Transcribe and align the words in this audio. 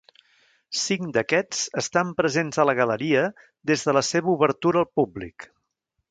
Cinc 0.83 1.09
d'aquests 1.17 1.59
estan 1.81 2.13
presents 2.21 2.59
a 2.63 2.67
la 2.69 2.75
galeria 2.79 3.21
des 3.73 3.83
de 3.89 3.95
la 3.99 4.03
seva 4.11 4.33
obertura 4.37 4.81
al 4.85 4.89
públic. 5.01 5.47